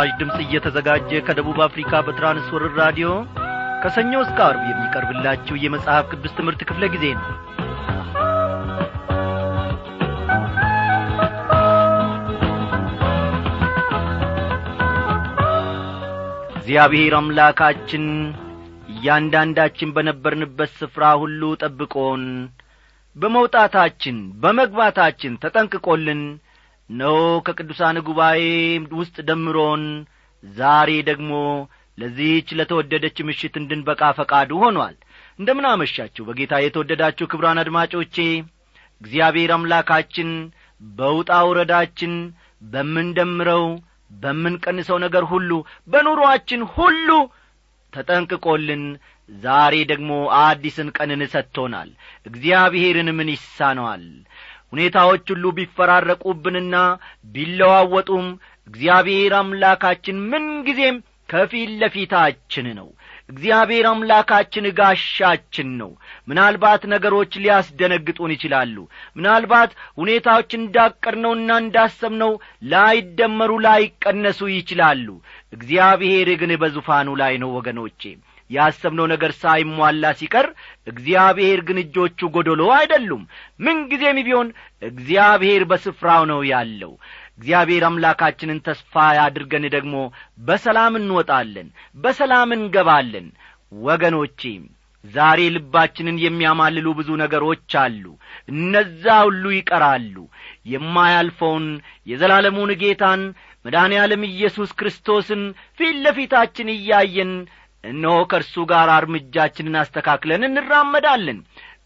[0.00, 3.08] ይህ ምስራች ድምፅ እየተዘጋጀ ከደቡብ አፍሪካ በትራንስወርር ራዲዮ
[3.82, 7.26] ከሰኞ እስከ አርብ የሚቀርብላችሁ የመጽሐፍ ቅዱስ ትምህርት ክፍለ ጊዜ ነው።
[16.58, 18.06] እግዚአብሔር አምላካችን
[18.92, 22.24] እያንዳንዳችን በነበርንበት ስፍራ ሁሉ ጠብቆን
[23.16, 26.22] በመውጣታችን በመግባታችን ተጠንቅቆልን
[26.90, 27.16] ነው
[27.46, 28.42] ከቅዱሳን ጉባኤ
[29.00, 29.82] ውስጥ ደምሮን
[30.44, 31.32] ዛሬ ደግሞ
[31.98, 34.94] ለዚህች ለተወደደች ምሽት እንድንበቃ ፈቃዱ ሆኗል።
[35.38, 38.16] እንደምን አመሻችሁ በጌታ የተወደዳችሁ ክብራን አድማጮቼ።
[39.00, 40.30] እግዚአብሔር አምላካችን
[40.80, 42.14] በውጣ ውረዳችን
[42.62, 43.64] በምንደምረው
[44.14, 45.50] በምንቀንሰው ነገር ሁሉ
[45.88, 47.08] በኑሮአችን ሁሉ
[47.92, 48.82] ተጠንቅቆልን
[49.28, 51.90] ዛሬ ደግሞ አዲስን ቀንን ሰጥቶናል።
[52.26, 54.04] እግዚአብሔርን ምን ይሳነዋል
[54.72, 56.76] ሁኔታዎች ሁሉ ቢፈራረቁብንና
[57.34, 58.26] ቢለዋወጡም
[58.66, 60.96] እግዚአብሔር አምላካችን ምንጊዜም
[61.28, 62.86] ከፊት ለፊታችን ነው።
[63.30, 65.90] እግዚአብሔር አምላካችን ጋሻችን ነው።
[66.28, 68.76] ምናልባት ነገሮች ሊያስደነግጡን ይችላሉ።
[69.16, 72.32] ምናልባት ሁኔታዎች እንዳቀድነውና እንዳሰብነው
[72.72, 75.06] ላይደመሩ ላይቀነሱ ይችላሉ።
[75.52, 78.02] እግዚአብሔር ግን በዙፋኑ ላይ ነው ወገኖቼ
[78.50, 80.46] ያሰብነው ነገር ሳይሟላ ሲቀር
[80.86, 83.22] እግዚአብሔር ግን እጆቹ ጐደሎ አይደሉም።
[83.60, 84.48] ምንጊዜም ቢሆን
[84.82, 86.92] እግዚአብሔር በስፍራው ነው ያለው።
[87.38, 89.96] እግዚአብሔር አምላካችንን ተስፋ ያድርገን ደግሞ
[90.46, 93.28] በሰላም እንወጣለን በሰላም እንገባለን።
[93.82, 94.40] ወገኖቼ
[95.04, 98.04] ዛሬ ልባችንን የሚያማልሉ ብዙ ነገሮች አሉ።
[98.52, 100.14] እነዛ ሁሉ ይቀራሉ።
[100.72, 101.66] የማያልፈውን
[102.06, 103.22] የዘላለሙን ጌታን
[103.64, 105.42] መድኃኔ ዓለም ኢየሱስ ክርስቶስን
[105.78, 107.32] ፊት ለፊታችን እያየን
[107.88, 111.38] እነሆ ከእርሱ ጋር እርምጃችንን አስተካክለን እንራመዳለን።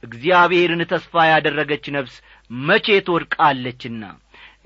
[0.06, 2.14] እግዚአብሔርን ተስፋ ያደረገች ነፍስ
[2.50, 4.02] መቼ ትወድቃለችና?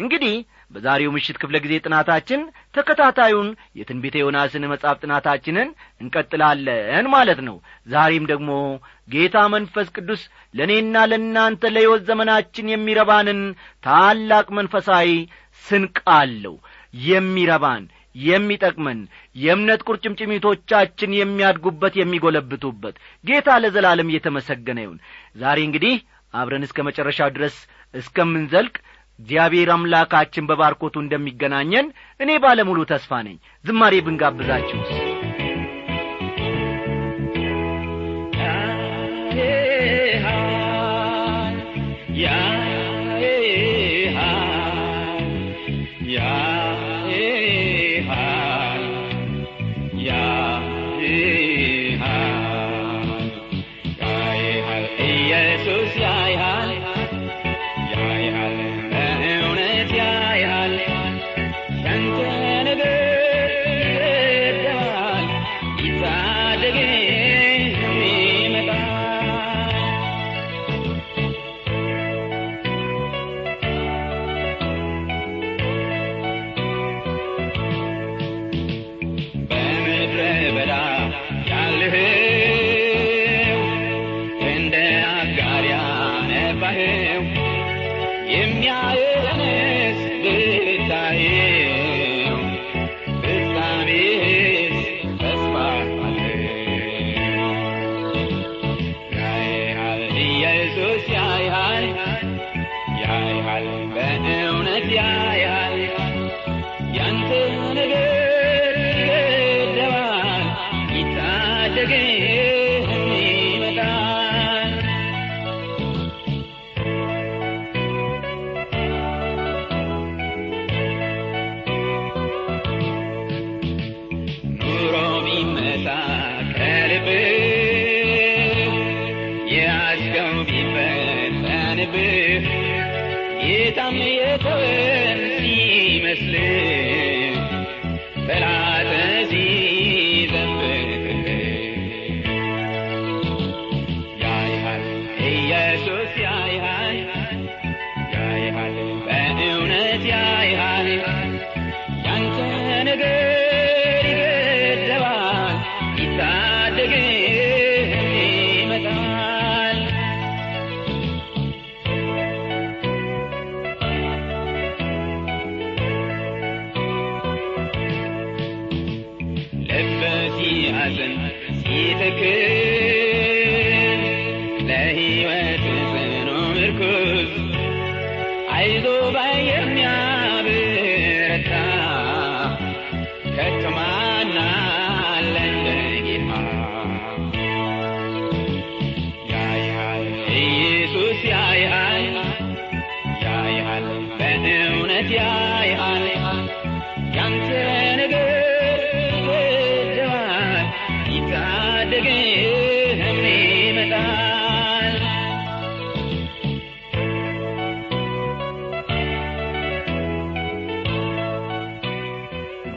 [0.00, 0.34] እንግዲህ
[0.72, 2.40] በዛሬው ምሽት ክፍለ ጊዜ ጥናታችን
[2.76, 3.48] ተከታታዩን
[3.78, 5.68] የትንቢተ ዮናስን መጻፍ ጥናታችንን
[6.02, 7.56] እንቀጥላለን ማለት ነው።
[7.88, 8.50] ዛሬም ደግሞ
[9.08, 10.22] ጌታ መንፈስ ቅዱስ
[10.54, 13.40] ለእኔና ለእናንተ ለሕይወት ዘመናችን የሚረባንን
[13.84, 15.10] ታላቅ መንፈሳዊ
[15.64, 16.56] ስንቅ አለው።
[17.06, 17.84] የሚረባን
[18.24, 19.00] የሚጠቅመን
[19.36, 25.00] የእምነት ቁርጭምጭሚቶቻችን የሚያድጉበት የሚጐለብቱበት ጌታ ለዘላለም እየተመሰገነ ይሁን።
[25.36, 25.96] ዛሬ እንግዲህ
[26.34, 27.56] አብረን እስከ መጨረሻው ድረስ
[27.94, 28.74] እስከምንዘልቅ
[29.18, 31.86] እግዚአብሔር አምላካችን በባርኮቱ እንደሚገናኘን
[32.20, 34.90] እኔ ባለሙሉ ተስፋ ነኝ። ዝማሬ ብንጋብዛችሁስ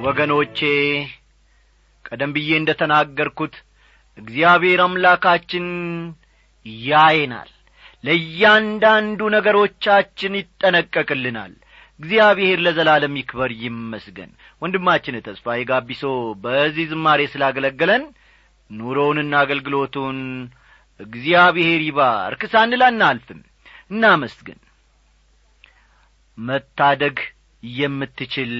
[0.09, 0.59] ወገኖቼ
[2.05, 3.55] ቀደም ብዬ እንደ ተናገርኩት
[4.17, 5.65] እግዚአብሔር አምላካችን
[6.85, 7.49] ያየናል።
[8.03, 11.53] ለእያንዳንዱ ነገሮቻችን ይጠነቀቅልናል።
[11.99, 14.29] እግዚአብሔር ለዘላለም ይክበር ይመስገን።
[14.61, 16.03] ወንድማችን ተስፋዬ ጋቢሶ
[16.43, 18.03] በዚህ ዝማሬ ስላገለገለን
[18.69, 20.17] ኑሮውንና አገልግሎቱን
[20.99, 23.41] እግዚአብሔር ይባርክ ሳንል አናልፍም።
[23.91, 24.59] እናመስግን።
[26.37, 27.17] መታደግ
[27.63, 28.53] የምትችል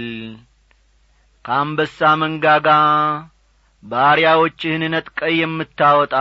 [1.45, 2.67] ከአንበሳ መንጋጋ
[3.83, 6.15] ባሪያዎችህን ነጥቀ የምታወጣ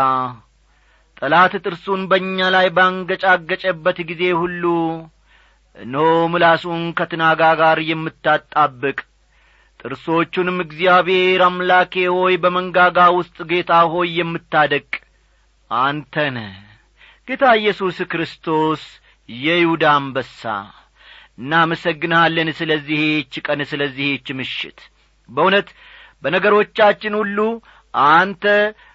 [1.20, 4.64] ጠላት ጥርሱን በእኛ ላይ ባንገጫገጨበት ጊዜ ሁሉ
[5.76, 8.98] እነሆ ምላሱን ከትናጋ ጋር የምታጣብቅ።
[9.80, 14.88] ጥርሶቹንም እግዚአብሔር አምላኬ ሆይ በመንጋጋ ውስጥ ጌታ ሆይ የምታደቅ
[15.70, 16.38] አንተነ
[17.28, 18.82] ጌታ ኢየሱስ ክርስቶስ
[19.28, 20.42] የይሁዳ አንበሳ።
[21.38, 24.78] እናመሰግንሃለን ስለዚህች ቀን ስለዚህች ምሽት
[25.28, 25.68] በእውነት
[26.22, 27.38] በነገሮቻችን ሁሉ
[28.12, 28.44] አንተ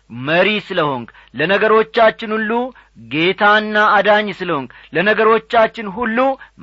[0.10, 2.52] መሪ ስለ ሆንክ ለነገሮቻችን ሁሉ
[3.12, 6.18] ጌታና አዳኝ ስለ ሆንክ ለነገሮቻችን ሁሉ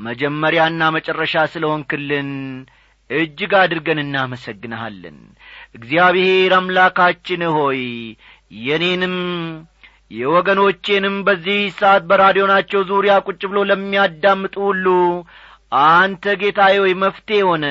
[0.06, 2.28] መጀመሪያና መጨረሻ ስለ ሆንክልን
[3.11, 5.17] እጅግ አድርገን እናመሰግንሃለን።
[5.76, 7.81] እግዚአብሔር አምላካችን ሆይ
[8.61, 9.17] የኔንም
[10.11, 14.87] የወገኖቼንም በዚህ ሰዓት በራዲዮናቸው ዙሪያ ቁጭ ብሎ ለሚያዳምጡ ሁሉ
[15.82, 17.67] አንተ ጌታዬ ሆይ መፍትሄ ሆነ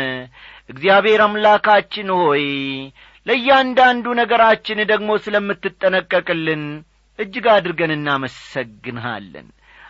[0.69, 2.44] እግዚአብሔር አምላካችን ሆይ
[3.27, 6.63] ለእያንዳንዱ ነገራችን ደግሞ ስለምትጠነቀቅልን
[7.19, 9.48] እጅግ አድርገን እናመሰግንሃለን።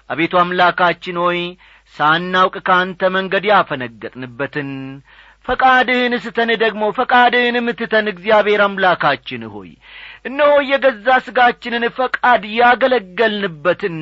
[0.09, 1.39] አቤቱ አምላካችን ሆይ
[1.95, 4.69] ሳናውቅ ከአንተ መንገድ ያፈነገጥንበትን
[5.45, 9.69] ፈቃድህን ስተን ደግሞ ፈቃድህን ምትተን እግዚአብሔር አምላካችን ሆይ
[10.25, 13.97] እነሆ የገዛ ሥጋችንን ፈቃድ ያገለገልንበትን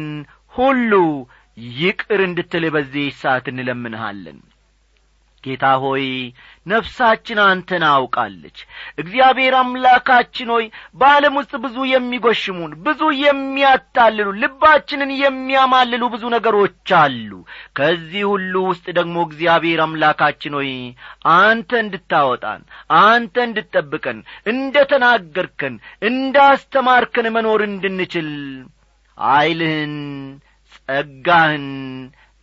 [0.54, 0.92] ሁሉ
[1.78, 4.40] ይቅር እንድትል በዚህ ሰዓት እንለምንሃለን።
[5.44, 6.06] ጌታ ሆይ
[6.68, 8.58] ነፍሳችን አንተን አውቃለች።
[9.02, 10.66] እግዚአብሔር አምላካችን ሆይ
[11.00, 16.66] በዓለም ውስጥ ብዙ የሚጐሽሙን ብዙ የሚያታልሉ ልባችንን የሚያማልሉ ብዙ ነገሮች
[17.00, 17.32] አሉ።
[17.78, 20.72] ከዚህ ሁሉ ውስጥ ደግሞ እግዚአብሔር አምላካችን ሆይ
[21.38, 22.62] አንተ እንድታወጣን
[23.02, 24.20] አንተ እንድጠብቀን
[24.52, 25.76] እንደ ተናገርከን
[26.10, 28.30] እንዳስተማርከን መኖር እንድንችል
[29.18, 29.96] ኀይልህን
[30.78, 31.68] ጸጋህን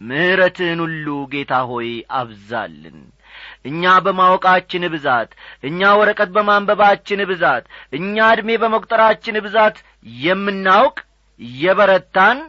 [0.01, 2.97] ምሕረትህን ሁሉ ጌታ ሆይ አብዛልን
[3.65, 5.31] እኛ በማወቃችን ብዛት
[5.65, 9.77] እኛ ወረቀት በማንበባችን ብዛት እኛ ዕድሜ በመቁጠራችን ብዛት
[10.25, 10.97] የምናውቅ
[11.61, 12.41] የበረታን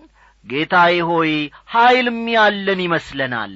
[0.46, 1.32] ጌታዬ ሆይ
[1.74, 3.54] ኀይልም ያለን ይመስለናል።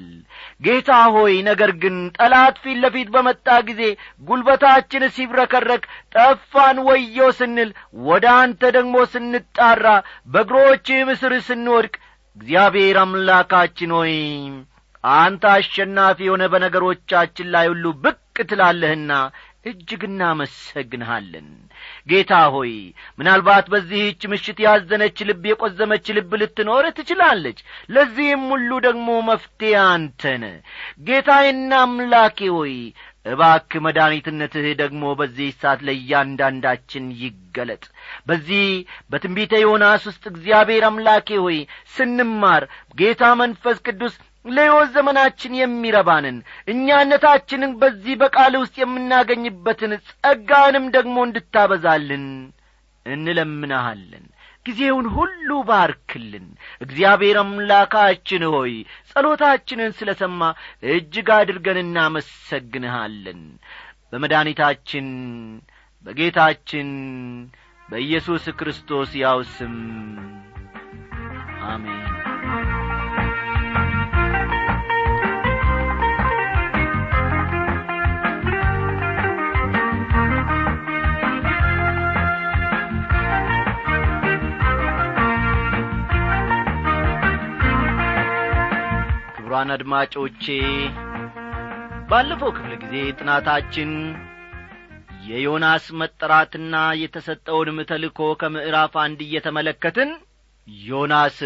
[0.65, 3.81] ጌታ ሆይ ነገር ግን ጠላት ፊት ለፊት በመጣ ጊዜ
[4.27, 5.83] ጉልበታችን ሲብረከረክ
[6.15, 7.69] ጠፋን ወዮ ስንል
[8.07, 9.85] ወደ አንተ ደግሞ ስንጣራ
[10.29, 11.93] በእግሮችህ ምስር ስንወድቅ
[12.37, 14.15] እግዚአብሔር አምላካችን ሆይ
[15.03, 18.17] አንተ አሸናፊ የሆነ በነገሮቻችን ላይ ሁሉ ብቅ
[18.49, 19.11] ትላለህና
[19.69, 21.47] እጅግ እናመሰግንሃለን።
[22.09, 22.71] ጌታ ሆይ
[23.19, 30.43] ምናልባት በዚህች ምሽት ያዘነች ልብ የቈዘመች ልብ ልትኖር ትችላለች። ለዚህም ሁሉ ደግሞ መፍትሄ አንተነ
[31.07, 32.73] ጌታዬና አምላኬ ሆይ
[33.25, 37.83] እባክ መድኃኒትነትህ ደግሞ በዚህ ሰዓት ለእያንዳንዳችን ይገለጥ።
[38.27, 38.65] በዚህ
[39.11, 41.57] በትንቢተ ዮናስ ውስጥ እግዚአብሔር አምላኬ ሆይ
[41.95, 42.65] ስንማር
[42.97, 44.15] ጌታ መንፈስ ቅዱስ
[44.49, 46.37] ለሕይወት ዘመናችን የሚረባንን
[46.73, 52.25] እኛነታችንን በዚህ በቃል ውስጥ የምናገኝበትን ጸጋንም ደግሞ እንድታበዛልን
[53.05, 54.25] እንለምናሃለን
[54.65, 56.47] ጊዜውን ሁሉ ባርክልን።
[56.83, 58.73] እግዚአብሔር አምላካችን ሆይ
[59.11, 60.41] ጸሎታችንን ስለ ሰማ
[60.89, 63.41] እጅግ አድርገን እናመሰግንሃለን።
[64.11, 65.07] በመድኒታችን
[66.05, 66.89] በጌታችን
[67.89, 69.75] በኢየሱስ ክርስቶስ ያው ስም
[71.69, 72.08] አሜን
[89.49, 90.43] ክቡራን አድማጮቼ
[92.09, 93.91] ባለፈው ክፍለ ጊዜ ጥናታችን
[95.27, 100.11] የዮናስ መጠራትና የተሰጠውንም ተልኮ ከምዕራፍ አንድ እየተመለከትን
[100.85, 101.39] ዮናስ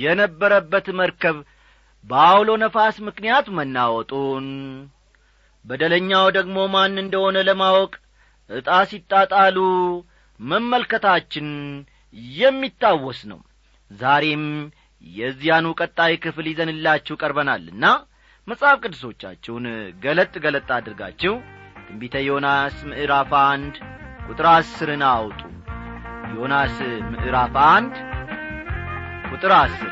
[0.00, 1.38] የነበረበት መርከብ
[2.04, 4.48] በአውሎ ነፋስ ምክንያት መናወጡን
[5.64, 7.92] በደለኛው ደግሞ ማን እንደሆነ ለማወቅ
[8.50, 9.58] ዕጣ ሲጣጣሉ
[10.40, 11.48] መመልከታችን
[12.36, 13.40] የሚታወስ ነው።
[13.90, 14.46] ዛሬም
[15.04, 17.84] የዚያኑ ቀጣይ ክፍል ይዘንላችሁ ቀርበናልና
[18.48, 19.66] መጽሐፍ ቅዱሶቻችሁን
[20.04, 21.34] ገለጥ ገለጥ አድርጋችሁ
[21.84, 23.74] ትንቢተ ዮናስ ምዕራፍ አንድ
[24.26, 25.40] ቁጥር አስርን አውጡ።
[26.34, 26.76] ዮናስ
[27.12, 27.94] ምዕራፍ አንድ
[29.30, 29.90] ቁጥር አስር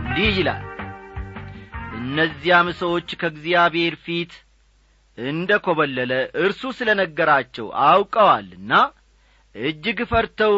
[0.00, 0.62] እንዲህ ይላል
[1.98, 4.32] እነዚያም ሰዎች ከእግዚአብሔር ፊት
[5.18, 8.72] እንደ ኰበለለ እርሱ ስለ ነገራቸው አውቀዋልና
[9.54, 10.56] እጅግ ፈርተው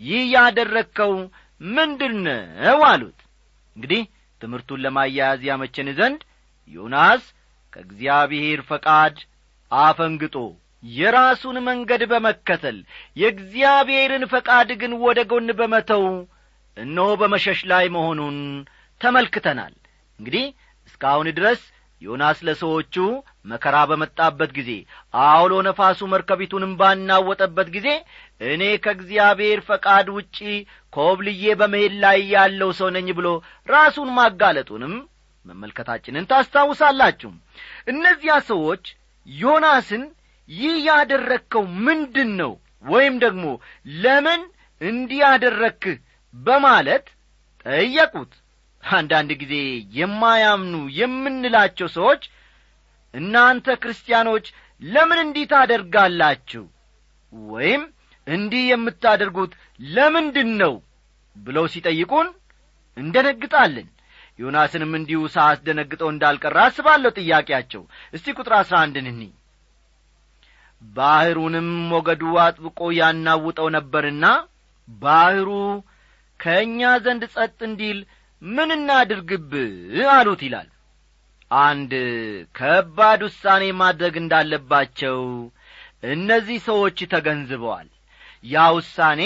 [0.00, 1.12] ይህ ያደረግከው
[1.70, 2.12] ምንድር
[2.88, 3.18] አሉት።
[3.76, 4.02] እንግዲህ
[4.40, 6.20] ትምህርቱን ለማያያዝ ያመቸን ዘንድ
[6.70, 7.22] ዮናስ
[7.72, 9.16] ከእግዚአብሔር ፈቃድ
[9.72, 10.36] አፈንግጦ
[10.92, 12.76] የራሱን መንገድ በመከተል
[13.16, 16.04] የእግዚአብሔርን ፈቃድ ግን ወደ ጎን በመተው
[16.76, 18.36] እነሆ በመሸሽ ላይ መሆኑን
[19.00, 19.74] ተመልክተናል።
[20.20, 20.44] እንግዲህ
[20.88, 21.60] እስካሁን ድረስ
[22.02, 22.94] ዮናስ ለሰዎቹ
[23.50, 24.70] መከራ በመጣበት ጊዜ
[25.22, 27.88] አውሎ ነፋሱ መርከቢቱንም ባናወጠበት ጊዜ
[28.48, 30.36] እኔ ከእግዚአብሔር ፈቃድ ውጪ
[30.92, 33.28] ኮብልዬ በመሄድ ላይ ያለው ሰው ነኝ ብሎ
[33.68, 34.94] ራሱን ማጋለጡንም
[35.46, 37.30] መመልከታችንን ታስታውሳላችሁ።
[37.88, 38.84] እነዚያ ሰዎች
[39.26, 40.04] ዮናስን
[40.48, 42.52] ይህ ያደረግከው ምንድን ነው
[42.84, 43.44] ወይም ደግሞ
[43.98, 44.42] ለምን
[44.80, 45.22] እንዲህ
[46.34, 47.06] በማለት
[47.66, 48.32] ጠየቁት
[48.92, 49.54] አንዳንድ ጊዜ
[49.98, 52.22] የማያምኑ የምንላቸው ሰዎች
[53.14, 54.46] እናንተ ክርስቲያኖች
[54.82, 56.64] ለምን እንዲህ ታደርጋላችሁ?
[57.50, 57.82] ወይም
[58.26, 59.52] እንዲህ የምታደርጉት
[59.90, 60.74] ለምንድን ነው
[61.36, 62.28] ብለው ሲጠይቁን
[62.96, 63.88] እንደነግጣለን።
[64.38, 67.82] ዮናስንም እንዲሁ ሳያስደነግጠው እንዳልቀረ አስባለሁ ጥያቄያቸው።
[68.14, 69.22] እስቲ ቁጥር አሥራ አንድን እኒ
[70.82, 74.24] ባሕሩንም ሞገዱ አጥብቆ ያናውጠው ነበርና
[74.88, 75.48] ባሕሩ
[76.40, 77.98] ከእኛ ዘንድ ጸጥ እንዲል
[78.42, 79.72] ምን እናድርግብህ
[80.12, 80.68] አሉት ይላል።
[81.50, 81.92] አንድ
[82.54, 85.20] ከባድ ውሳኔ ማድረግ እንዳለባቸው
[86.10, 87.88] እነዚህ ሰዎች ተገንዝበዋል።
[88.44, 89.22] ያ ውሳኔ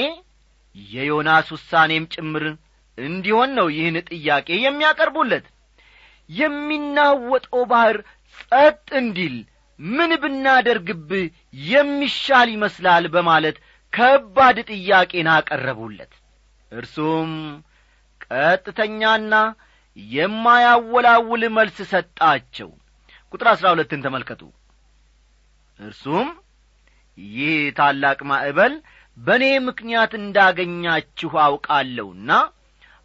[0.77, 2.45] የዮናስ ውሳኔም ጭምር
[2.99, 5.47] እንዲሆን ነው ይህን ጥያቄ የሚያቀርቡለት።
[6.31, 7.99] የሚናወጠው ባሕር
[8.39, 9.35] ጸጥ እንዲል
[9.79, 11.25] ምን ብናደርግብህ
[11.69, 13.57] የሚሻል ይመስላል በማለት
[13.93, 16.13] ከባድ ጥያቄን አቀረቡለት።
[16.73, 17.31] እርሱም
[18.35, 19.35] ቀጥተኛና
[19.97, 22.71] የማያወላውል መልስ ሰጣቸው።
[23.33, 24.43] ቁጥር አሥራ ሁለትን ተመልከቱ።
[25.81, 26.29] እርሱም
[27.19, 28.75] ይህ ታላቅ ማዕበል
[29.17, 32.31] በእኔ ምክንያት እንዳገኛችሁ አውቃለሁና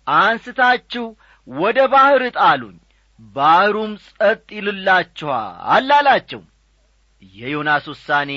[0.07, 1.05] አንስታችሁ
[1.47, 2.77] ወደ ባሕር ጣሉኝ
[3.33, 6.41] ባሕሩም ጸጥ ይልላችኋል አላቸው።
[7.33, 8.31] የዮናስ ውሳኔ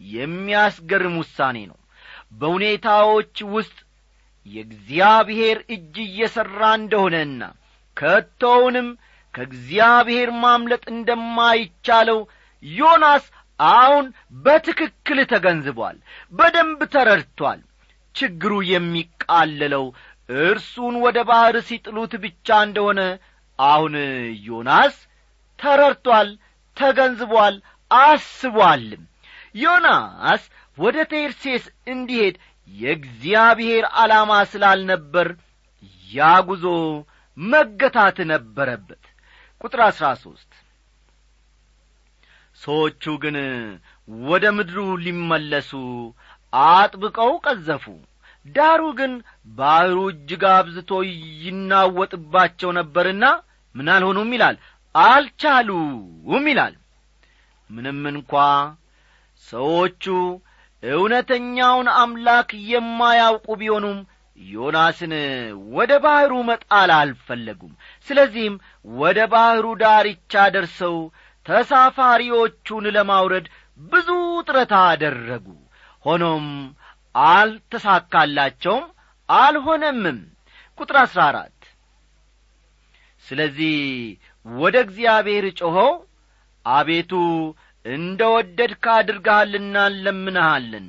[0.00, 1.78] የሚያስገርም ውሳኔ ነው።
[2.32, 3.76] በሁኔታዎች ውስጥ
[4.46, 7.42] የእግዚአብሔር እጅ እየሠራ እንደሆነና
[7.96, 8.88] ከቶውንም
[9.34, 12.20] ከእግዚአብሔር ማምለጥ እንደማይቻለው
[12.62, 13.24] ዮናስ
[13.60, 14.06] አሁን
[14.44, 15.96] በትክክል ተገንዝቧል
[16.32, 17.60] በደንብ ተረድቷል።
[18.14, 19.84] ችግሩ የሚቃለለው
[20.42, 23.00] እርሱን ወደ ባሕር ሲጥሉት ብቻ እንደሆነ
[23.58, 23.94] አሁን
[24.46, 24.94] ዮናስ
[25.58, 26.28] ተረድቷል
[26.76, 27.56] ተገንዝቧል
[27.90, 29.02] አስቧልም
[29.56, 30.42] ዮናስ
[30.78, 32.36] ወደ ቴርሴስ እንዲሄድ
[32.68, 35.28] የእግዚአብሔር ዓላማ ስላልነበር
[36.10, 36.64] ያ ጉዞ
[37.36, 39.02] መገታት ነበረበት።
[39.60, 40.50] ቁጥር አሥራ ሦስት
[42.60, 43.36] ሰዎቹ ግን
[44.26, 45.70] ወደ ምድሩ ሊመለሱ
[46.52, 47.84] አጥብቀው ቀዘፉ።
[48.46, 49.12] ዳሩ ግን
[49.56, 50.90] ባሕሩ እጅግ አብዝቶ
[51.44, 53.24] ይናወጥባቸው ነበርና
[53.74, 54.56] ምን አልሆኑም ይላል?
[54.94, 56.74] አልቻሉም ይላል።
[57.70, 58.32] ምንም እንኳ
[59.44, 60.04] ሰዎቹ
[60.92, 63.98] እውነተኛውን አምላክ የማያውቁ ቢሆኑም
[64.38, 65.12] ዮናስን
[65.74, 67.72] ወደ ባሕሩ መጣል አልፈለጉም።
[68.08, 68.54] ስለዚህም
[68.94, 70.96] ወደ ባሕሩ ዳርቻ ደርሰው
[71.46, 73.46] ተሳፋሪዎቹን ለማውረድ
[73.80, 74.08] ብዙ
[74.46, 75.46] ጥረት አደረጉ።
[76.04, 76.46] ሆኖም
[77.14, 78.84] አልተሳካላቸውም
[79.28, 80.18] አልሆነምም።
[80.78, 81.50] ቁጥር አሥራ አራት
[83.24, 83.76] ስለዚህ
[84.46, 85.92] ወደ እግዚአብሔር ጮኸው።
[86.66, 87.12] አቤቱ
[87.84, 90.86] እንደ ወደድክ አድርገሃልና እንለምንሃለን።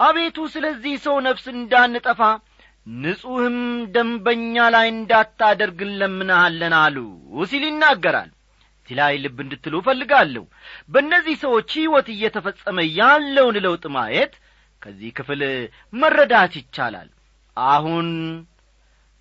[0.00, 2.20] አቤቱ ስለዚህ ሰው ነፍስ እንዳንጠፋ
[2.96, 3.58] ንጹሕም
[3.94, 6.96] ደንበኛ ላይ እንዳታደርግ እንለምንሃለን አሉ
[7.50, 8.30] ሲል ይናገራል።
[8.88, 10.44] እዚህ ልብ እንድትሉ እፈልጋለሁ።
[10.92, 14.34] በእነዚህ ሰዎች ሕይወት እየተፈጸመ ያለውን ለውጥ ማየት
[14.82, 15.40] ከዚህ ክፍል
[15.92, 17.08] መረዳት ይቻላል።
[17.56, 18.08] አሁን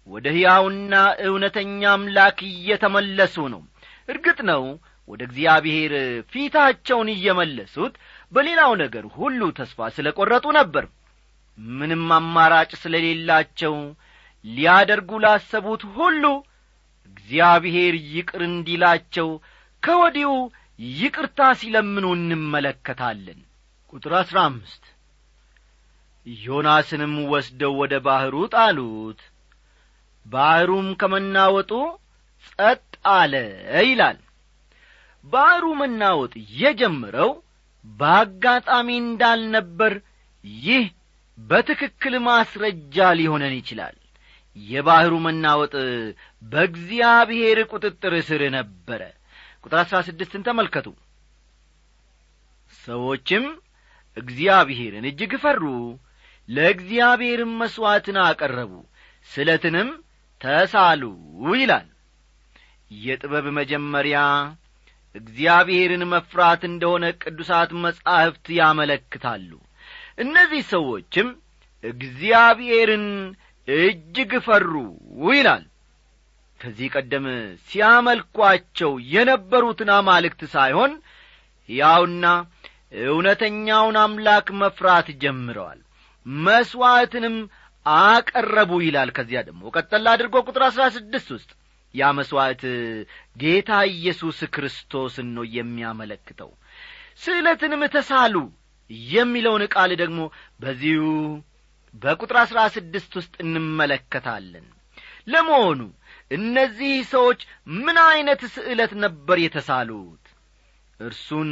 [0.07, 0.93] ወደ ሕያውና
[1.27, 3.61] እውነተኛ አምላክ እየተመለሱ ነው።
[4.09, 4.63] እርግጥ ነው
[5.07, 5.93] ወደ እግዚአብሔር
[6.31, 7.93] ፊታቸውን እየመለሱት
[8.33, 10.85] በሌላው ነገር ሁሉ ተስፋ ስለ ቈረጡ ነበር።
[11.77, 13.75] ምንም አማራጭ ስለሌላቸው
[14.45, 16.23] ሊያደርጉ ላሰቡት ሁሉ
[17.09, 19.29] እግዚአብሔር ይቅር እንዲላቸው
[19.83, 20.31] ከወዲሁ
[20.95, 23.39] ይቅርታ ሲለምኑ እንመለከታለን።
[23.93, 24.83] ቁጥር አሥራ አምስት
[26.27, 29.19] ዮናስንም ወስደው ወደ ባሕሩ ጣሉት።
[30.25, 31.71] ባሕሩም ከመናወጡ
[32.49, 32.83] ጸጥ
[33.13, 33.33] አለ
[33.83, 34.17] ይላል
[35.25, 37.31] ባሕሩ መናወጥ የጀመረው
[37.85, 39.93] በአጋጣሚ እንዳልነበር
[40.63, 40.85] ይህ
[41.37, 43.95] በትክክል ማስረጃ ሊሆነን ይችላል።
[44.57, 45.73] የባሕሩ መናወጥ
[46.41, 49.01] በእግዚአብሔር ቁጥጥር ስር ነበረ።
[49.63, 50.87] ቁጥር አሥራ ስድስትን ተመልከቱ።
[52.79, 53.45] ሰዎችም
[54.17, 55.63] እግዚአብሔርን እጅግ ፈሩ
[56.49, 58.73] ለእግዚአብሔርም መሥዋዕትን አቀረቡ
[59.29, 59.89] ስለትንም
[60.41, 61.01] ተሳሉ
[61.55, 61.87] ይላል።
[62.91, 64.19] የጥበብ መጀመሪያ
[65.15, 69.49] እግዚአብሔርን መፍራት እንደሆነ ቅዱሳት መጻሕፍት ያመለክታሉ።
[70.17, 71.27] እነዚህ ሰዎችም
[71.83, 73.07] እግዚአብሔርን
[73.67, 74.71] እጅግ ፈሩ
[75.31, 75.63] ይላል።
[76.59, 77.25] ከዚህ ቀደም
[77.67, 80.91] ሲያመልኳቸው የነበሩትን አማልክት ሳይሆን
[81.69, 82.25] ሕያውና
[83.05, 85.79] እውነተኛውን አምላክ መፍራት ጀምረዋል።
[86.45, 87.35] መሥዋዕትንም
[87.85, 91.51] አቀረቡ ይላል። ከዚያ ደግሞ ቀጠላ አድርጎ ቁጥር አሥራ ስድስት ውስጥ
[91.95, 92.63] ያ መሥዋዕት
[93.37, 96.51] ጌታ ኢየሱስ ክርስቶስን ነው የሚያመለክተው።
[97.23, 98.35] ስዕለትንም ተሳሉ
[99.09, 100.19] የሚለውን ቃል ደግሞ
[100.59, 101.03] በዚሁ
[101.93, 104.65] በቁጥር አሥራ ስድስት ውስጥ እንመለከታለን።
[105.27, 105.79] ለመሆኑ
[106.31, 107.39] እነዚህ ሰዎች
[107.77, 110.23] ምን ዐይነት ስዕለት ነበር የተሳሉት?
[110.99, 111.51] እርሱን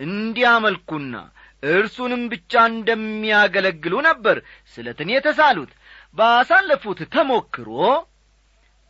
[0.00, 1.14] እንዲያመልኩና
[1.62, 4.36] እርሱንም ብቻ እንደሚያገለግሉ ነበር
[4.76, 5.72] ስለትን የተሳሉት።
[6.16, 7.70] ባሳለፉት ተሞክሮ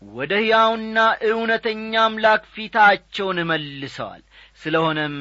[0.02, 4.22] ወደ ሕያውና እውነተኛ አምላክ ፊታቸውን መልሰዋል።
[4.62, 5.16] ስለሆነም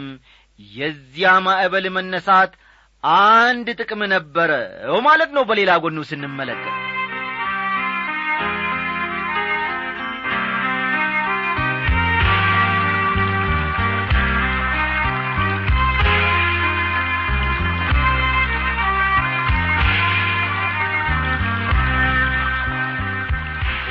[0.59, 2.53] የዚያ ማዕበል መነሳት
[3.03, 6.75] አንድ ጥቅም ነበረው ማለት ነው። በሌላ ጎኑ ስንመለከት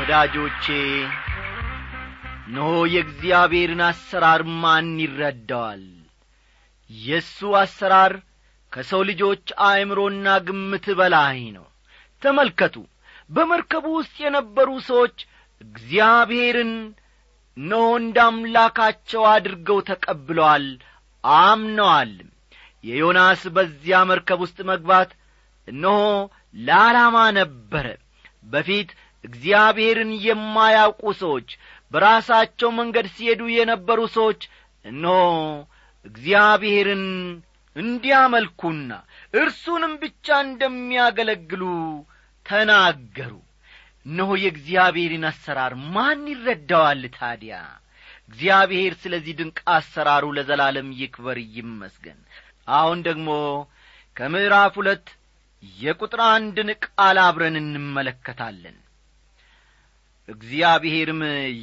[0.09, 0.65] ወዳጆቼ
[2.41, 5.83] እነሆ የእግዚአብሔርን አሰራር ማን ይረዳዋል?
[6.91, 8.13] የእሱ አሰራር
[8.73, 11.67] ከሰው ልጆች አእምሮና ግምት በላይ ነው።
[12.23, 12.77] ተመልከቱ
[13.31, 15.17] በመርከቡ ውስጥ የነበሩ ሰዎች
[15.61, 16.73] እግዚአብሔርን
[17.57, 20.69] እነሆ እንደ አምላካቸው አድርገው ተቀብለዋል
[21.25, 22.31] አምነዋልም
[22.85, 25.13] የዮናስ በዚያ መርከብ ውስጥ መግባት
[25.69, 25.99] እነሆ
[26.61, 27.87] ለዓላማ ነበረ።
[28.51, 28.91] በፊት
[29.27, 31.49] እግዚአብሔርን የማያውቁ ሰዎች
[31.93, 34.43] በራሳቸው መንገድ ሲሄዱ የነበሩ ሰዎች
[34.85, 35.17] እነሆ
[36.05, 37.05] እግዚአብሔርን
[37.77, 38.91] እንዲያመልኩና
[39.35, 41.63] እርሱንም ብቻ እንደሚያገለግሉ
[42.47, 43.33] ተናገሩ።
[44.07, 47.55] እነሆ የእግዚአብሔርን አሰራር ማን ይረዳዋል ታዲያ?
[48.29, 52.21] እግዚአብሔር ስለዚህ ድንቅ አሰራሩ ለዘላለም ይክበር ይመስገን።
[52.77, 53.29] አሁን ደግሞ
[54.17, 55.07] ከምዕራፍ ሁለት
[55.81, 58.77] የቁጥር አንድን ቃል አብረን እንመለከታለን
[60.29, 61.21] እግዚአብሔርም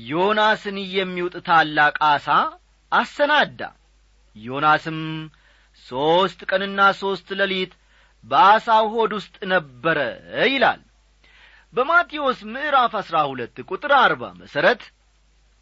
[0.09, 2.27] ዮናስን የሚውጥ ታላቅ አሳ
[2.91, 3.61] አሰናዳ።
[4.35, 4.99] ዮናስም
[5.85, 7.71] ሦስት ቀንና ሦስት ሌሊት
[8.23, 9.97] በአሳው ሆድ ውስጥ ነበረ
[10.51, 10.81] ይላል።
[11.73, 14.81] በማቴዎስ ምዕራፍ አሥራ ሁለት ቁጥር አርባ መሠረት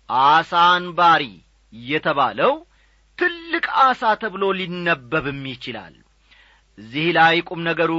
[0.09, 1.23] አሳ አንባሪ
[1.73, 2.53] የተባለው
[3.17, 5.95] ትልቅ አሳ ተብሎ ሊነበብም ይችላል።
[6.77, 7.93] እዚህ ላይ ቁም ነገሩ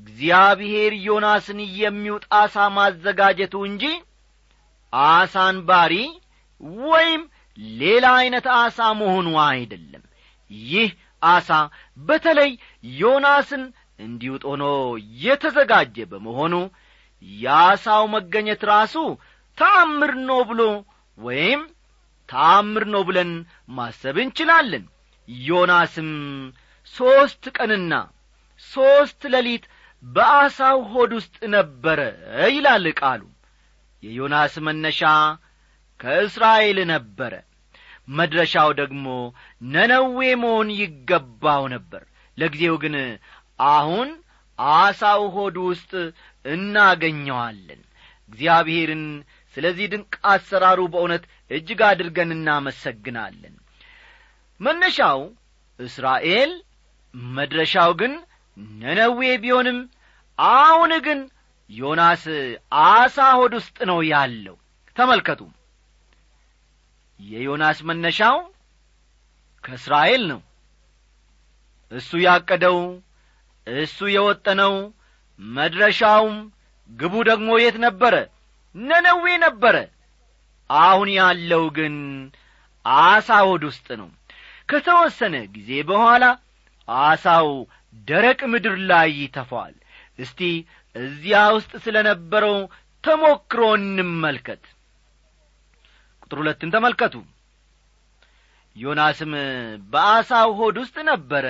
[0.00, 3.84] እግዚአብሔር ዮናስን የሚውጥ አሳ ማዘጋጀቱ እንጂ
[4.92, 5.94] አሳ አንባሪ
[6.84, 7.22] ወይም
[7.78, 10.04] ሌላ ዐይነት አሳ መሆኑ አይደለም።
[10.68, 10.90] ይህ
[11.26, 11.48] አሳ
[11.98, 12.50] በተለይ
[12.94, 13.64] ዮናስን
[13.98, 14.64] እንዲውጥ ሆኖ
[15.24, 16.54] የተዘጋጀ በመሆኑ
[17.40, 18.94] የአሳው መገኘት ራሱ
[19.58, 20.62] ታምር ነው ብሎ
[21.18, 21.62] ወይም
[22.28, 23.30] ታምር ነው ብለን
[23.76, 24.84] ማሰብ እንችላለን።
[25.28, 26.10] ዮናስም
[26.94, 27.92] ሦስት ቀንና
[28.70, 29.64] ሦስት ሌሊት
[30.04, 32.00] በአሳው ሆድ ውስጥ ነበረ
[32.48, 33.22] ይላል ቃሉ
[34.02, 35.00] የዮናስ መነሻ
[36.00, 37.32] ከእስራኤል ነበረ።
[38.18, 39.06] መድረሻው ደግሞ
[39.70, 42.02] ነነዌ መሆን ይገባው ነበር።
[42.38, 42.94] ለጊዜው ግን
[43.70, 44.08] አሁን
[44.58, 45.92] አሳው ሆድ ውስጥ
[46.44, 47.80] እናገኘዋለን።
[48.30, 49.04] እግዚአብሔርን
[49.56, 53.54] ስለዚህ ድንቅ አሰራሩ በእውነት እጅግ አድርገን እናመሰግናለን።
[54.60, 55.20] መነሻው
[55.78, 56.50] እስራኤል
[57.34, 58.12] መድረሻው ግን
[58.78, 59.78] ነነዌ ቢሆንም
[60.38, 61.20] አሁን ግን
[61.70, 62.24] ዮናስ
[62.86, 64.56] አሳ ሆድ ውስጥ ነው ያለው።
[64.96, 65.40] ተመልከቱ።
[67.20, 68.36] የዮናስ መነሻው
[69.64, 70.40] ከእስራኤል ነው።
[71.92, 72.78] እሱ ያቀደው
[73.66, 74.74] እሱ የወጠነው
[75.40, 76.36] መድረሻውም
[76.90, 78.14] ግቡ ደግሞ የት ነበረ?
[78.74, 79.76] ነነዌ ነበረ።
[80.70, 81.94] አሁን ያለው ግን
[82.84, 84.08] አሳ ሆድ ውስጥ ነው።
[84.68, 86.24] ከተወሰነ ጊዜ በኋላ
[86.88, 87.48] አሳው
[88.08, 89.74] ደረቅ ምድር ላይ ይተፋል
[90.18, 90.40] እስቲ
[90.96, 92.56] እዚያ ውስጥ ስለ ነበረው
[93.04, 94.62] ተሞክሮ እንመልከት።
[96.22, 97.14] ቁጥር ሁለትን ተመልከቱ።
[98.76, 99.32] ዮናስም
[99.92, 101.46] በአሳው ሆድ ውስጥ ነበረ።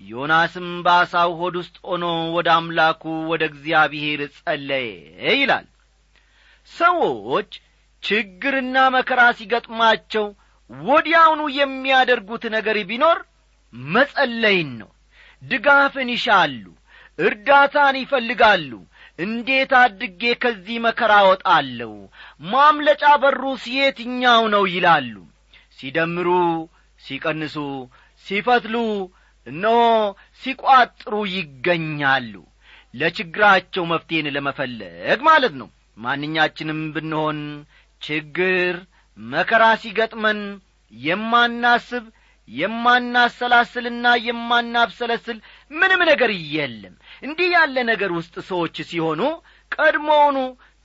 [0.00, 2.04] ዮናስም በአሳው ሆድ ውስጥ ሆኖ
[2.36, 4.90] ወደ አምላኩ ወደ እግዚአብሔር ጸለየ
[5.34, 5.66] ይላል።
[6.70, 7.50] ሰዎች
[8.02, 10.26] ችግርና መከራ ሲገጥማቸው
[10.70, 13.18] ወዲያውኑ የሚያደርጉት ነገር ቢኖር
[13.92, 14.90] መጸለይን ነው።
[15.42, 16.64] ድጋፍን ይሻሉ
[17.18, 18.70] እርዳታን ይፈልጋሉ።
[19.18, 21.92] እንዴት አድጌ ከዚህ መከራ ወጣለሁ
[22.46, 25.14] ማምለጫ በሩስ የትኛው ነው ይላሉ።
[25.78, 26.28] ሲደምሩ
[27.00, 27.56] ሲቀንሱ
[28.26, 28.76] ሲፈትሉ
[29.46, 29.80] እነሆ
[30.42, 32.34] ሲቋጥሩ ይገኛሉ።
[32.94, 37.38] ለችግራቸው መፍትሔን ለመፈለግ ማለት ነው። ማንኛችንም ብንሆን
[38.02, 38.74] ችግር
[39.18, 40.40] መከራ ሲገጥመን
[40.92, 42.04] የማናስብ
[42.48, 45.38] የማናሰላስልና የማናብሰለስል
[45.70, 49.20] ምንም ነገር የለም እንዲህ ያለ ነገር ውስጥ ሰዎች ሲሆኑ
[49.72, 50.38] ቀድሞውኑ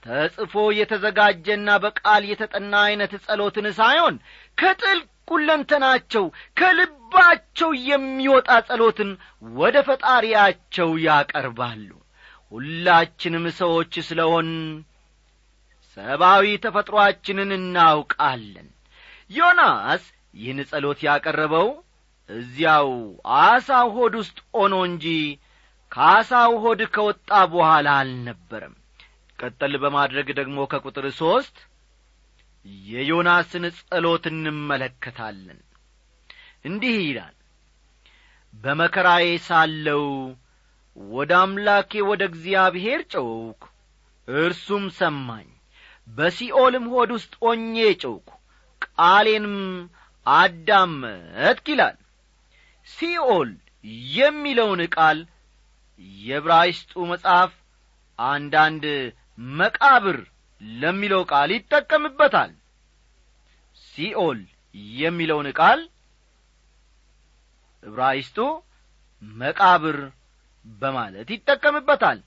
[0.04, 4.16] ተጽፎ የተዘጋጀና በቃል የተጠና ዐይነት ጸሎትን ሳይሆን
[4.58, 6.26] ከጥልቅ ኩለንተናቸው
[6.58, 9.12] ከልባቸው የሚወጣ ጸሎትን
[9.56, 11.90] ወደ ፈጣሪያቸው ያቀርባሉ።
[12.52, 14.50] ሁላችንም ሰዎች ስለሆን
[15.98, 18.68] ሰብአዊ ተፈጥሮአችንን እናውቃለን።
[19.30, 21.68] ዮናስ ይህን ጸሎት ያቀረበው
[22.30, 22.90] እዚያው
[23.42, 25.06] አሳው ሆድ ውስጥ ሆኖ እንጂ
[25.94, 28.76] ከአሳው ሆድ ከወጣ በኋላ አልነበረም።
[29.40, 31.56] ቀጠል በማድረግ ደግሞ ከቁጥር ሦስት
[32.86, 35.60] የዮናስን ጸሎት እንመለከታለን።
[36.66, 37.36] እንዲህ ይላል
[38.54, 40.06] በመከራዬ ሳለው
[40.98, 43.62] ወደ አምላኬ ወደ እግዚአብሔር ጨውኩ
[44.28, 45.48] እርሱም ሰማኝ።
[46.08, 48.30] በሲኦልም ሆድ ውስጥ ሆኜ ጨውኩ
[48.88, 49.58] ቃሌንም
[50.26, 51.98] አዳመጥክ ይላል።
[52.88, 53.52] ሲኦል
[54.12, 55.20] የሚለውን ቃል
[56.24, 57.52] የብራይስጡ መጽሐፍ
[58.20, 58.86] አንዳንድ
[59.58, 60.18] መቃብር
[60.62, 62.52] ለሚለው ቃል ይጠቀምበታል።
[63.88, 64.40] ሲኦል
[65.00, 65.80] የሚለውን ቃል
[67.84, 68.38] ዕብራይስጡ
[69.22, 69.98] መቃብር
[70.66, 72.20] በማለት ይጠቀምበታል።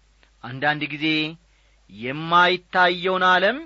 [0.44, 1.06] አንዳንድ ጊዜ
[1.90, 3.58] የማይታየውን ዓለም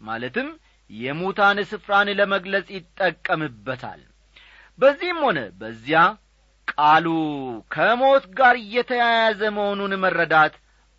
[0.00, 0.48] ማለትም
[0.90, 4.00] የሙታን ስፍራን ለመግለጽ ይጠቀምበታል።
[4.78, 6.00] በዚህም ሆነ በዚያ
[6.68, 7.06] ቃሉ
[7.70, 10.54] ከሞት ጋር እየተያያዘ መሆኑን መረዳት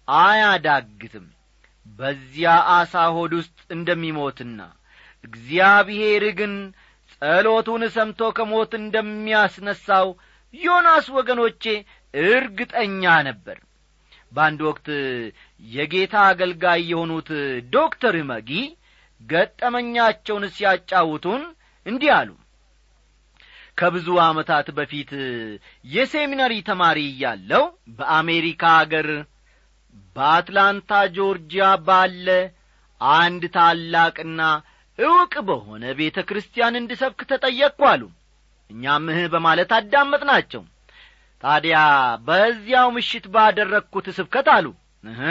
[0.08, 1.26] አያዳግትም።
[1.86, 4.60] በዚያ አሳ ሆድ ውስጥ እንደሚሞትና
[5.23, 6.54] እግዚአብሔር ግን
[7.12, 10.08] ጸሎቱን ሰምቶ ከሞት እንደሚያስነሣው
[10.54, 11.63] ዮናስ ወገኖቼ
[12.13, 13.58] እርግጠኛ ነበር።
[14.32, 14.88] በአንድ ወቅት
[15.69, 17.30] የጌታ አገልጋይ የሆኑት
[17.76, 18.49] ዶክተር መጊ
[19.21, 21.43] ገጠመኛቸውን ሲያጫውቱን
[21.86, 22.30] እንዲህ አሉ
[23.77, 25.12] ከብዙ ዓመታት በፊት
[25.86, 27.63] የሴሚናሪ ተማሪ እያለው
[27.97, 29.07] በአሜሪካ አገር
[30.15, 32.27] በአትላንታ ጆርጂያ ባለ
[33.01, 34.41] አንድ ታላቅና
[34.99, 38.03] ዕውቅ በሆነ ቤተ ክርስቲያን እንድሰብክ ተጠየቅኩ አሉ።
[38.69, 40.63] እኛም እህ በማለት አዳመጥናቸው።
[41.43, 41.77] ታዲያ
[42.27, 44.67] በዚያው ምሽት ባደረግኩት ስብከት አሉ።
[45.03, 45.21] እህ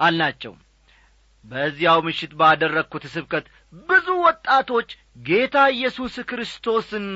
[0.00, 0.52] አልናቸው።
[1.44, 3.44] በዚያው ምሽት ባደረግኩት ስብከት
[3.88, 4.88] ብዙ ወጣቶች
[5.22, 7.06] ጌታ ኢየሱስ ክርስቶስን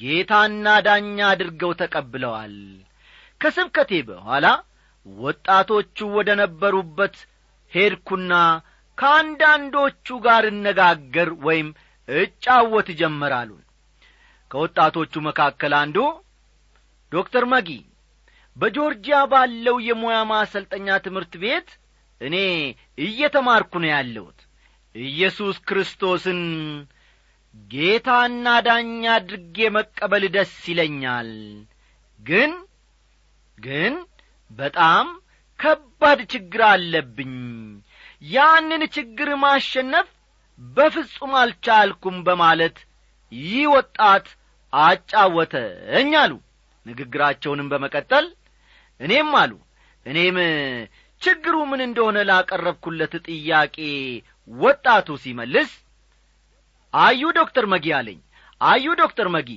[0.00, 2.56] ጌታና ዳኛ አድርገው ተቀብለዋል።
[3.40, 4.46] ከስብከቴ በኋላ
[5.06, 7.16] ወጣቶቹ ወደ ነበሩበት
[7.72, 8.32] ሄድኩና
[8.98, 11.68] ከአንዳንዶቹ ጋር እነጋገር ወይም
[12.08, 13.50] እጫወት ጀመራሉ
[14.50, 15.98] ከወጣቶቹ መካከል አንዱ
[17.12, 17.68] ዶክተር መጊ
[18.56, 21.68] በጆርጂያ ባለው የሙያ ማሰልጠኛ ትምህርት ቤት
[22.20, 22.36] እኔ
[23.04, 24.38] እየተማርኩ ነው ያለሁት።
[24.94, 26.40] ኢየሱስ ክርስቶስን
[27.54, 31.30] ጌታና ዳኛ አድርጌ መቀበል ደስ ይለኛል።
[32.20, 32.52] ግን
[33.58, 33.94] ግን
[34.50, 35.06] በጣም
[35.58, 37.34] ከባድ ችግር አለብኝ።
[38.26, 40.08] ያንን ችግር ማሸነፍ
[40.60, 42.76] በፍጹም አልቻልኩም በማለት
[43.32, 44.26] ይህ ወጣት
[44.72, 46.32] አጫወተኝ አሉ።
[46.86, 48.26] ንግግራቸውንም በመቀጠል
[49.00, 49.52] እኔም አሉ
[50.06, 50.36] እኔም
[51.22, 53.76] ችግሩ ምን እንደሆነ ላቀረብኩለት ጥያቄ
[54.48, 55.70] ወጣቱ ሲመልስ
[56.94, 58.18] አዩ ዶክተር መጊ አለኝ።
[58.60, 59.50] አዩ ዶክተር መጊ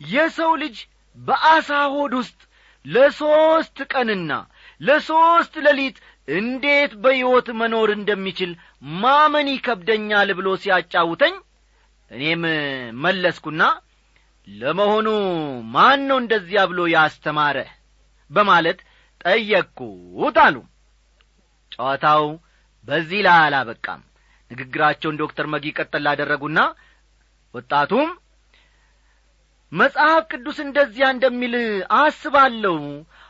[0.00, 0.76] የሰው ልጅ
[1.18, 2.38] በአሳ ሆድ ውስጥ
[2.84, 4.32] ለሦስት ቀንና
[4.80, 5.96] ለሦስት ሌሊት
[6.28, 8.50] እንዴት በሕይወት መኖር እንደሚችል
[9.00, 11.34] ማመን ይከብደኛል ብሎ ሲያጫውተኝ
[12.10, 12.42] እኔም
[13.02, 13.62] መለስኩና
[14.48, 15.08] ለመሆኑ
[15.74, 17.70] ማን ነው እንደዚያ ብሎ ያስተማረህ
[18.30, 18.78] በማለት
[19.20, 20.56] ጠየቅኩት አሉ።
[21.72, 22.24] ጨዋታው
[22.88, 24.00] በዚህ ላይ አላበቃም
[24.50, 26.60] ንግግራቸውን ዶክተር መጊ ቀጠል ላደረጉና
[27.54, 28.08] ወጣቱም
[29.72, 31.54] መጽሐፍ ቅዱስ እንደዚያ እንደሚል
[31.98, 32.78] አስባለሁ።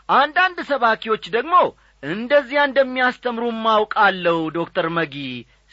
[0.09, 1.55] አንዳንድ ሰባኪዎች ደግሞ
[2.03, 5.17] እንደዚያ እንደሚያስተምሩ ማውቃለሁ ዶክተር መጊ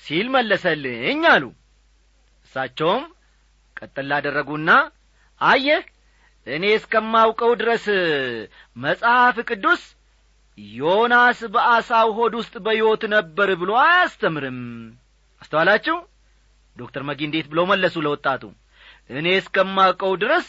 [0.04, 1.44] ሲል መለሰልኝ አሉ።
[2.46, 3.06] እሳቸውም
[3.78, 4.70] ቀጠል ላደረጉና
[5.42, 5.84] አየህ
[6.48, 7.86] እኔ እስከማውቀው ድረስ
[8.78, 9.82] መጽሐፍ ቅዱስ
[10.76, 14.60] ዮናስ በአሳው ሆድ ውስጥ በሕይወት ነበር ብሎ አያስተምርም
[15.41, 15.95] አስተዋላችሁ?
[16.78, 18.43] ዶክተር መጊ እንዴት ብለው መለሱ ለወጣቱ?
[19.12, 20.47] እኔ እስከማውቀው ድረስ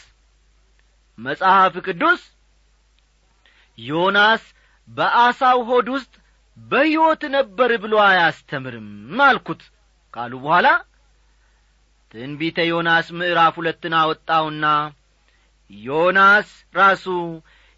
[1.17, 2.21] መጽሐፍ ቅዱስ
[3.77, 4.43] ዮናስ
[4.89, 6.13] በአሳው ሆድ ውስጥ
[6.57, 8.89] በሕይወት ነበር ብሎ አያስተምርም
[9.27, 9.61] አልኩት።
[10.13, 10.67] ካሉ በኋላ
[12.11, 14.65] ትንቢተ ዮናስ ምዕራፍ ሁለትን አወጣውና
[15.69, 17.05] ዮናስ ራሱ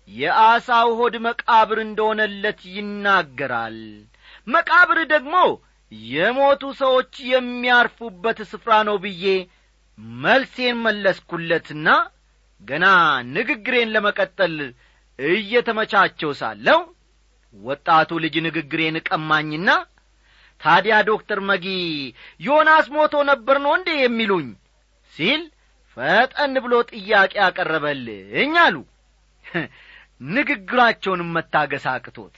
[0.08, 3.78] የአሳው ሆድ መቃብር እንደሆነለት ይናገራል።
[4.48, 5.36] መቃብር ደግሞ
[5.92, 9.26] የሞቱ ሰዎች የሚያርፉበት ስፍራ ነው ብዬ
[10.22, 11.88] መልሴን መለስኩለትና
[12.62, 12.86] ገና
[13.32, 14.56] ንግግሬን ለመቀጠል
[15.20, 16.80] እየተመቻቸው ሳለው
[17.56, 19.70] ወጣቱ ልጅ ንግግሬን ቀማኝና
[20.62, 21.66] ታዲያ ዶክተር መጊ
[22.40, 24.48] ዮናስ ሞቶ ነበር ነው እንዴ የሚሉኝ?
[25.14, 25.42] ሲል
[25.98, 28.76] ፈጠን ብሎ ጥያቄ አቀረበልኝ አሉ።
[30.32, 32.36] ንግግራቸውንም መታገስ አቅቶት።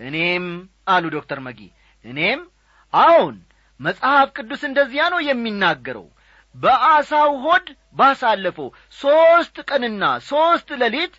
[0.00, 0.46] እኔም
[0.88, 1.60] አሉ ዶክተር መጊ
[2.04, 2.40] እኔም
[2.92, 3.36] አዎን
[3.80, 6.06] መጽሐፍ ቅዱስ እንደዚያ ነው የሚናገረው።
[6.54, 11.14] በአሳው ሆድ ባሳለፈው ሦስት ቀንና ሦስት ሌሊት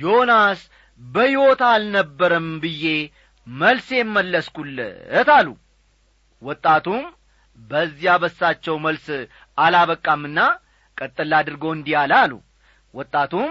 [0.00, 0.60] ዮናስ
[1.00, 2.84] በሕይወት አልነበረም ብዬ
[3.46, 5.48] መልሴም መለስኩለት አሉ።
[6.42, 7.02] ወጣቱም
[7.58, 9.06] በዚያ በሳቸው መልስ
[9.58, 10.38] አላበቃምና
[10.96, 12.32] ቀጥል አድርጎ እንዲህ አለ አሉ።
[12.94, 13.50] ወጣቱም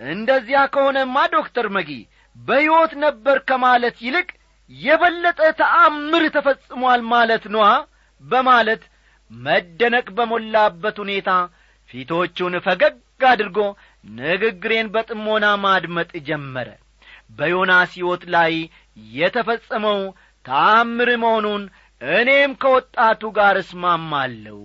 [0.00, 1.90] እንደዚያ ከሆነማ ዶክተር መጊ
[2.36, 4.28] በሕይወት ነበር ከማለት ይልቅ
[4.70, 7.66] የበለጠ ተአምር ተፈጽሟል ማለት ነዋ
[8.22, 8.82] በማለት
[9.30, 11.30] መደነቅ በሞላበት ሁኔታ
[11.90, 12.96] ፊቶቹን ፈገግ
[13.30, 13.58] አድርጎ
[14.18, 16.68] ንግግሬን በጥሞና ማድመጥ ጀመረ።
[17.38, 18.52] በዮናስ ሕይወት ላይ
[19.14, 19.98] የተፈጸመው
[20.44, 21.62] ታምር መሆኑን
[22.00, 24.58] እኔም ከወጣቱ ጋር እስማማለሁ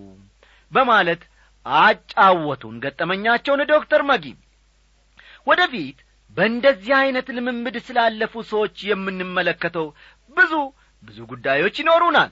[0.71, 1.21] በማለት
[1.65, 4.25] አጫወቱን። ገጠመኛቸውን ዶክተር መጊ
[5.47, 5.97] ወደፊት
[6.37, 9.87] በእንደዚህ ዐይነት ልምምድ ስላለፉ ሰዎች የምንመለከተው
[10.37, 10.53] ብዙ
[11.03, 12.31] ብዙ ጉዳዮች ይኖሩናል።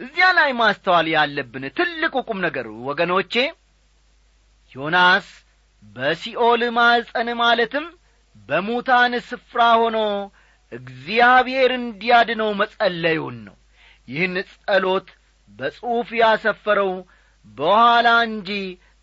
[0.00, 3.34] እዚያ ላይ ማስተዋል ያለብን ትልቁ ቁም ነገር ወገኖቼ
[4.72, 5.26] ዮናስ
[5.96, 7.86] በሲኦል ማዕፀን ማለትም
[8.48, 9.98] በሙታን ስፍራ ሆኖ
[10.72, 13.56] እግዚአብሔር እንዲያድነው መጸለዩን ነው።
[14.08, 15.08] ይህን ጸሎት
[15.58, 16.92] በጽሑፍ ያሰፈረው
[17.46, 18.50] በኋላ እንጂ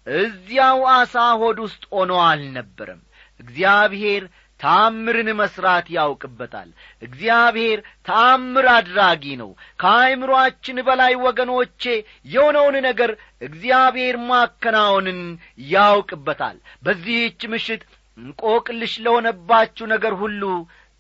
[0.08, 3.02] እዚያው አሳ ሆድ ውስጥ ሆኖ አልነበረም
[3.40, 4.24] እግዚአብሔር
[4.60, 6.70] ታምርን መሥራት ያውቅበታል።
[7.02, 11.84] እግዚአብሔር ታምር አድራጊ ነው። ከአይምሮአችን በላይ ወገኖቼ
[12.26, 15.22] የሆነውን ነገር እግዚአብሔር ማከናወንን
[15.70, 17.84] ያውቅበታል። በዚህች ምሽት
[18.18, 20.44] እንቆቅልሽ ለሆነባችሁ ነገር ሁሉ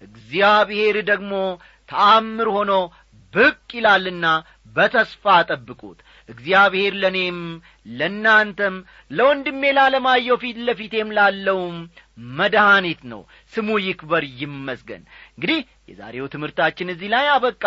[0.01, 1.33] እግዚአብሔር ደግሞ
[1.89, 2.71] ተአምር ሆኖ
[3.33, 4.25] ብቅ ይላልና
[4.75, 5.99] በተስፋ ጠብቁት
[6.29, 7.39] እግዚአብሔር ለእኔም
[7.99, 8.75] ለእናንተም
[9.11, 11.77] ለወንድሜ ላለማየው ፊት ለፊቴም ላለውም
[12.37, 13.21] መድኃኒት ነው።
[13.53, 17.65] ስሙ ይክበር ይመስገን። እንግዲህ የዛሬው ትምህርታችን እዚህ ላይ አበቃ።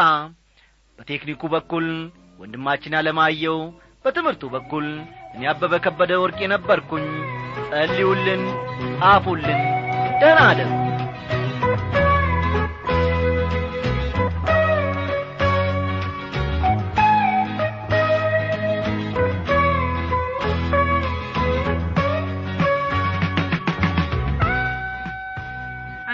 [0.99, 1.87] በቴክኒኩ በኩል
[2.39, 3.59] ወንድማችን አለማየው
[4.05, 4.87] በትምህርቱ በኩል
[5.35, 7.07] እኔ አበበ ከበደ ወርቅ የነበርኩኝ
[7.69, 8.43] ጸልዩልን
[8.99, 9.61] ጻፉልን
[10.23, 10.41] ደህና